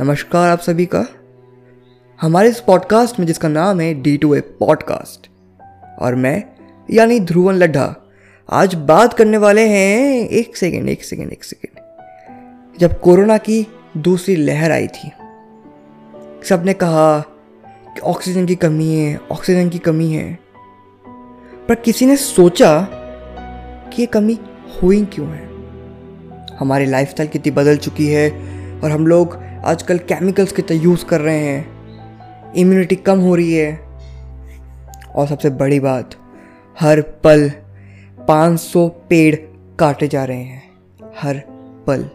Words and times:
नमस्कार 0.00 0.48
आप 0.50 0.58
सभी 0.58 0.86
का। 0.86 1.06
हमारे 2.20 2.48
इस 2.48 2.60
पॉडकास्ट 2.60 3.18
में 3.20 3.26
जिसका 3.26 3.48
नाम 3.48 3.80
है 3.80 4.02
डी 4.02 4.16
टू 4.16 4.34
ए 4.34 4.40
पॉडकास्ट 4.40 5.30
और 5.98 6.14
मैं, 6.14 6.44
यानी 6.90 7.20
ध्रुवन 7.20 7.54
लड्ढा 7.54 7.96
आज 8.50 8.74
बात 8.74 9.12
करने 9.12 9.38
वाले 9.38 9.68
हैं, 9.68 10.28
एक 10.28 10.56
सेकेंड 10.56 10.88
एक 10.88 11.04
सेकेंड 11.04 11.32
एक 11.32 11.44
सेकेंड 11.44 11.80
जब 12.78 13.00
कोरोना 13.00 13.38
की 13.38 13.66
दूसरी 13.96 14.36
लहर 14.36 14.70
आई 14.70 14.86
थी, 14.86 15.10
सबने 16.44 16.72
कहा 16.74 17.20
कि 17.94 18.00
ऑक्सीजन 18.00 18.46
की 18.46 18.54
कमी 18.54 18.94
है 18.94 19.20
ऑक्सीजन 19.32 19.68
की 19.68 19.78
कमी 19.78 20.12
है। 20.12 20.38
पर 21.68 21.74
किसी 21.74 22.06
ने 22.06 22.16
सोचा 22.16 22.88
कि 23.92 24.02
ये 24.02 24.06
कमी 24.06 24.38
हुई 24.82 25.04
क्यों 25.04 25.28
है? 25.28 25.48
हमारी 26.58 26.86
लाइफस्टाइल 26.86 27.28
कितनी 27.28 27.52
बदल 27.52 27.76
चुकी 27.76 28.06
है 28.06 28.30
और 28.84 28.90
हम 28.90 29.06
लोग 29.06 29.47
आजकल 29.68 29.98
केमिकल्स 29.98 30.52
कितना 30.52 30.82
यूज़ 30.82 31.04
कर 31.04 31.20
रहे 31.20 31.38
हैं। 31.38 31.68
इम्यूनिटी 32.54 32.96
कम 32.96 33.18
हो 33.18 33.34
रही 33.34 33.54
है। 33.54 33.80
और 35.16 35.26
सबसे 35.26 35.50
बड़ी 35.50 35.80
बात, 35.80 36.14
हर 36.80 37.00
पल 37.00 37.50
500 38.28 38.88
पेड़ 38.88 39.36
काटे 39.76 40.08
जा 40.08 40.24
रहे 40.24 40.42
हैं। 40.42 40.70
हर 41.18 41.42
पल। 41.86 42.10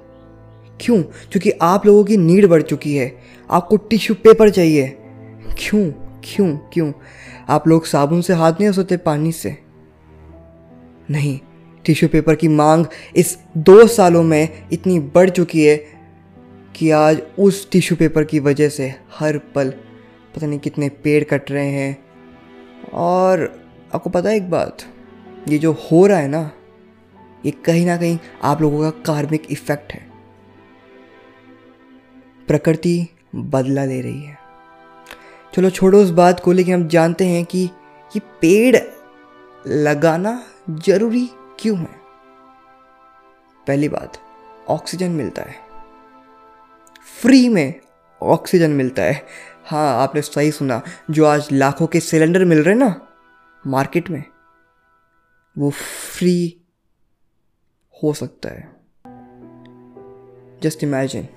क्यों? 0.82 1.04
क्योंकि 1.04 1.52
आप 1.52 1.86
लोगों 1.86 2.04
की 2.04 2.18
नीड 2.18 2.48
बढ़ 2.48 2.62
चुकी 2.62 2.96
है। 2.96 3.16
आपको 3.52 3.78
टिश्यू 3.78 4.16
पेपर 4.16 4.50
चाहिए। 4.50 4.98
क्यों? 5.58 5.92
क्यों? 6.24 6.58
क्यों? 6.58 6.94
आप 7.50 7.68
लोग 7.68 7.86
साबुन 7.86 8.22
से 8.22 8.34
हाथ 8.34 8.54
नहीं 8.54 8.72
धोते 8.72 8.98
पानी 8.98 9.32
से। 9.32 9.58
नहीं 11.10 11.40
टिश्यू 11.86 12.10
पेपर 12.10 12.36
की 12.36 12.48
मांग 12.48 12.86
इस 13.16 13.38
दो 13.58 13.88
सालों 13.88 14.24
में 14.24 14.50
इतनी 14.72 15.00
बढ़ 15.00 15.30
चुकी 15.30 15.66
है 15.66 15.93
कि 16.76 16.92
आज 16.92 17.22
उस 17.40 17.72
टिश्यू 17.72 17.98
पेपर 17.98 18.24
की 18.24 18.40
वजह 18.40 18.70
से 18.70 18.96
हर 19.20 19.38
पल 19.38 19.70
पता 20.36 20.48
नहीं 20.48 20.60
कितने 20.60 20.90
पेड़ 20.90 21.24
कट 21.24 21.52
रहे 21.52 21.70
हैं। 21.70 22.06
और 22.94 23.62
आपको 23.96 24.10
पता 24.10 24.30
है 24.30 24.36
एक 24.36 24.50
बात, 24.50 24.78
ये 25.48 25.58
जो 25.58 25.72
हो 25.72 26.08
रहा 26.08 26.18
है 26.18 26.28
ना, 26.28 26.52
ये 27.46 27.52
कहीं 27.52 27.86
ना 27.86 27.98
कहीं 27.98 28.20
आप 28.44 28.62
लोगों 28.62 28.92
का 28.92 29.14
कार्मिक 29.14 29.44
इफ़ेक्ट 29.52 29.94
है। 29.94 30.12
प्रकृति 32.48 33.08
बदला 33.36 33.86
ले 33.86 34.02
रही 34.02 34.22
है। 34.22 34.38
चलो 35.54 35.70
छोड़ो 35.70 36.02
उस 36.02 36.10
बात 36.10 36.40
को, 36.40 36.52
लेकिन 36.52 36.74
हम 36.74 36.88
जानते 36.88 37.26
हैं 37.26 37.46
कि 37.46 37.64
ये 38.16 38.20
पेड़ 38.20 38.78
लगाना 39.68 40.44
ज़रूरी 40.70 41.30
क्यों 41.60 41.78
है? 41.78 42.04
पहली 43.68 43.90
बात, 43.90 44.18
ऑक्सीजन 44.70 45.12
मिलता 45.12 45.42
है। 45.42 45.73
फ्री 47.06 47.48
में 47.50 47.74
ऑक्सीजन 48.22 48.72
मिलता 48.72 49.02
है। 49.02 49.22
हाँ 49.66 50.02
आपने 50.02 50.22
सही 50.22 50.52
सुना। 50.52 50.82
जो 51.12 51.26
आज 51.26 51.48
लाखों 51.52 51.88
के 51.88 52.00
सिलेंडर 52.00 52.46
मिल 52.46 52.64
रहे 52.64 52.76
ना, 52.76 52.96
मार्केट 53.64 54.10
में, 54.10 54.24
वो 55.56 55.70
फ्री 55.70 56.62
हो 57.96 58.14
सकता 58.14 58.50
है। 58.50 58.72
जस्ट 60.64 60.84
इमेजिन 60.84 61.28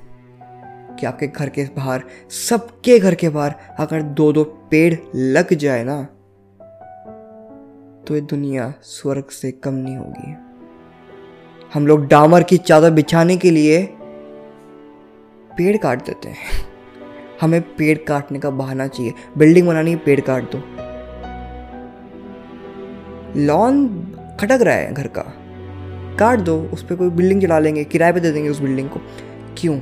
कि 1.00 1.06
आपके 1.06 1.26
घर 1.26 1.48
के 1.48 1.64
बाहर, 1.66 2.04
सबके 2.30 2.98
घर 2.98 3.14
के 3.14 3.28
बाहर 3.28 3.54
अगर 3.78 4.02
दो 4.02 4.32
दो 4.32 4.44
पेड़ 4.70 4.94
लग 5.14 5.54
जाए 5.54 5.84
ना 5.84 6.02
तो 8.06 8.14
ये 8.14 8.20
दुनिया 8.20 8.72
स्वर्ग 8.82 9.28
से 9.30 9.50
कम 9.52 9.74
नहीं 9.74 9.96
होगी। 9.96 10.32
हम 11.74 11.86
लोग 11.86 12.06
डामर 12.06 12.42
की 12.42 12.56
चादर 12.58 12.90
बिछाने 12.90 13.36
के 13.36 13.50
लिए 13.50 13.95
पेड़ 15.56 15.76
काट 15.76 16.06
देते 16.06 16.28
हैं। 16.28 16.36
हमें 17.40 17.62
पेड़ 17.62 17.98
काटने 17.98 18.38
का 18.38 18.50
बहाना 18.50 18.86
चाहिए। 18.86 19.12
बिल्डिंग 19.38 19.68
बनानी 19.68 19.90
है, 19.90 19.96
पेड़ 19.96 20.20
काट 20.20 20.42
दो। 20.56 20.58
लॉन 23.40 23.88
खटक 24.40 24.58
रहा 24.62 24.74
है 24.74 24.94
घर 24.94 25.06
का। 25.06 25.22
काट 26.18 26.38
दो, 26.38 26.62
उस 26.62 26.82
पर 26.82 26.96
कोई 26.96 27.10
बिल्डिंग 27.10 27.42
चला 27.42 27.58
लेंगे, 27.58 27.84
किराए 27.84 28.12
पे 28.12 28.20
दे 28.20 28.32
देंगे 28.32 28.50
उस 28.50 28.60
बिल्डिंग 28.60 28.90
को। 28.90 29.00
क्यों? 29.58 29.80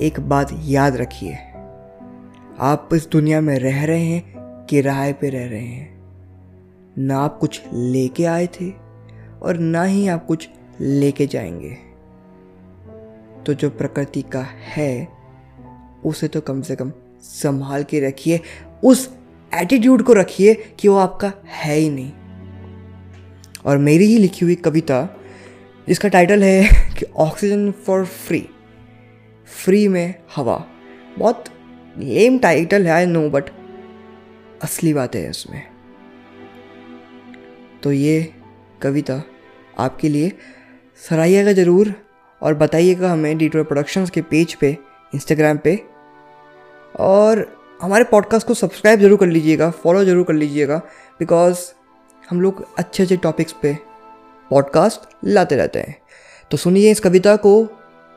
एक 0.00 0.20
बात 0.20 0.48
याद 0.64 0.96
रखिए। 0.96 1.38
आप 2.60 2.88
इस 2.94 3.08
दुनिया 3.10 3.40
में 3.40 3.58
रह 3.58 3.84
रहे 3.84 4.04
हैं, 4.04 4.34
किराए 4.70 5.12
पे 5.12 5.28
रह 5.28 5.46
रहे 5.46 5.66
हैं। 5.66 6.02
ना 6.98 7.18
आप 7.18 7.38
कुछ 7.38 7.62
लेके 7.72 8.24
आए 8.24 8.46
थे, 8.46 8.72
और 9.42 9.56
ना 9.56 9.82
ही 9.82 10.08
आप 10.08 10.26
कुछ 10.26 10.48
लेके 10.80 11.26
जाएँगे। 11.26 11.95
तो 13.46 13.54
जो 13.54 13.70
प्रकृति 13.70 14.22
का 14.22 14.40
है, 14.74 15.08
उसे 16.04 16.28
तो 16.28 16.40
कम 16.40 16.62
से 16.62 16.76
कम 16.76 16.92
संभाल 17.22 17.84
के 17.84 18.00
रखिए, 18.00 18.40
उस 18.84 19.08
एटीट्यूड 19.52 20.02
को 20.02 20.12
रखिए 20.12 20.54
कि 20.80 20.88
वो 20.88 20.96
आपका 20.96 21.32
है 21.46 21.74
ही 21.74 21.88
नहीं। 21.90 22.12
और 23.64 23.78
मेरी 23.78 24.06
ही 24.06 24.18
लिखी 24.18 24.44
हुई 24.44 24.54
कविता, 24.54 25.08
जिसका 25.88 26.08
टाइटल 26.08 26.42
है 26.42 26.68
कि 26.98 27.06
ऑक्सीजन 27.18 27.70
फॉर 27.86 28.04
फ्री 28.04 28.46
फ्री 29.48 29.86
में 29.88 30.14
हवा। 30.36 30.56
बहुत 31.18 31.44
लेम 31.98 32.38
टाइटल 32.38 32.86
है 32.86 32.92
आई 32.92 33.06
नो 33.06 33.28
बट 33.30 33.50
असली 34.62 34.92
बात 34.94 35.14
है 35.16 35.28
इसमें 35.30 35.62
तो 37.82 37.92
ये 37.92 38.20
कविता 38.82 39.22
आपके 39.78 40.08
लिए 40.08 40.32
सराहिएगा 41.02 41.52
ज़रूर 41.52 41.94
और 42.42 42.54
बताइएगा 42.54 43.12
हमें 43.12 43.36
डी 43.38 43.48
प्रोडक्शंस 43.48 44.10
के 44.10 44.22
पेज 44.22 44.54
पे 44.54 44.76
इंस्टाग्राम 45.12 45.58
पे। 45.58 45.76
और 46.94 47.46
हमारे 47.82 48.04
पॉडकास्ट 48.04 48.46
को 48.46 48.54
सब्सक्राइब 48.54 49.00
ज़रूर 49.00 49.18
कर 49.18 49.26
लीजिएगा 49.26 49.70
फॉलो 49.70 50.04
ज़रूर 50.04 50.24
कर 50.24 50.34
लीजिएगा 50.34 50.76
बिकॉज़ 51.18 51.60
हम 52.30 52.40
लोग 52.40 52.64
अच्छे 52.78 53.02
अच्छे 53.02 53.16
टॉपिक्स 53.16 53.54
पे 53.62 53.76
पॉडकास्ट 54.50 55.08
लाते 55.24 55.56
रहते 55.56 55.78
हैं। 55.78 55.96
तो 56.50 56.56
सुनिए 56.56 56.90
इस 56.90 57.00
कविता 57.00 57.36
को, 57.36 57.52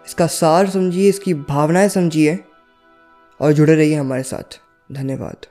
इसका 0.05 0.27
सार 0.27 0.69
समझिए, 0.69 1.09
इसकी 1.09 1.33
भावनाएँ 1.33 1.89
समझिए, 1.89 2.37
और 3.39 3.53
जुड़े 3.53 3.75
रहिए 3.75 3.95
हमारे 3.95 4.23
साथ। 4.23 4.59
धन्यवाद। 4.89 5.45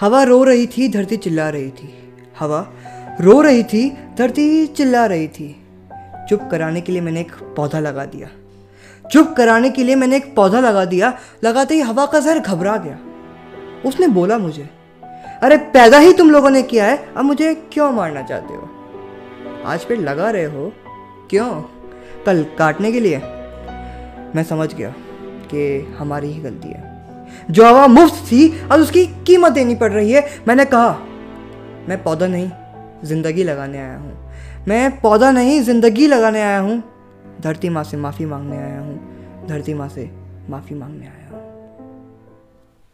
हवा 0.00 0.22
रो 0.22 0.42
रही 0.44 0.66
थी, 0.66 0.88
धरती 0.88 1.16
चिल्ला 1.16 1.48
रही 1.50 1.70
थी। 1.70 1.92
हवा 2.38 2.60
रो 3.20 3.40
रही 3.40 3.62
थी, 3.62 3.98
धरती 4.18 4.66
चिल्ला 4.66 5.06
रही 5.06 5.28
थी। 5.28 5.66
चुप 6.28 6.48
कराने 6.50 6.80
के 6.80 6.92
लिए 6.92 7.00
मैंने 7.00 7.20
एक 7.20 7.32
पौधा 7.32 7.80
लगा 7.80 8.04
दिया। 8.04 8.28
चुप 9.08 9.34
कराने 9.36 9.70
के 9.70 9.84
लिए 9.84 9.94
मैंने 9.94 10.16
एक 10.16 10.34
पौधा 10.34 10.60
लगा 10.60 10.84
दिया, 10.84 11.18
लगाते 11.44 11.74
ही 11.74 11.80
हवा 11.80 12.06
का 12.06 12.20
जहर 12.20 12.38
घबरा 12.38 12.76
गया। 12.76 12.98
उसने 13.86 14.06
बोला 14.08 14.38
मुझे, 14.38 14.70
अरे, 15.42 15.56
पैदा 15.56 15.98
ही 15.98 16.12
तुम 16.12 16.30
लोगों 16.30 16.50
ने 16.50 16.62
किया 16.62 16.84
है, 16.84 17.08
अब 17.16 17.24
मुझे 17.24 17.54
क्यों 17.54 17.92
मारना 17.92 18.22
चाहते 18.22 18.54
हो? 18.54 18.70
आज 19.66 19.84
पेड़ 19.84 20.00
लगा 20.00 20.30
रहे 20.30 20.44
हो? 20.44 20.72
क्यों? 21.30 21.62
कल 22.26 22.46
काटने 22.58 22.92
के 22.92 23.00
लिए? 23.00 23.18
मैं 24.36 24.42
समझ 24.42 24.74
गया 24.74 24.94
कि 25.50 25.94
हमारी 25.98 26.28
ही 26.28 26.40
गलती 26.40 26.68
है। 26.68 27.06
जो 27.50 27.66
हवा 27.66 27.86
मुफ़्त 27.86 28.32
थी, 28.32 28.60
अब 28.72 28.80
उसकी 28.80 29.06
कीमत 29.06 29.52
देनी 29.52 29.74
पड़ 29.74 29.92
रही 29.92 30.12
है। 30.12 30.26
मैंने 30.48 30.64
कहा, 30.64 30.98
मैं 31.88 32.02
पौधा 32.02 32.26
नहीं 32.26 32.50
ज़िंदगी 33.04 33.44
लगाने 33.44 33.78
आया 33.78 33.98
हूँ। 33.98 34.30
मैं 34.68 35.00
पौधा 35.00 35.30
नहीं, 35.30 35.60
ज़िंदगी 35.60 36.06
लगाने 36.06 36.42
आया 36.42 36.58
हूँ। 36.58 36.82
धरती 37.40 37.68
माँ 37.68 37.84
से 37.84 37.96
माफ़ी 37.96 38.24
मांगने 38.24 38.56
आया 38.56 38.80
हूँ। 38.80 39.46
धरती 39.48 39.74
माँ 39.74 39.88
से 39.88 40.10
माफ़ी 40.48 40.74
मांगने 40.74 41.06
आया 41.06 41.23